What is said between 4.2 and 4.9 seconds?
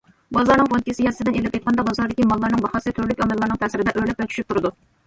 ۋە چۈشۈپ تۇرىدۇ.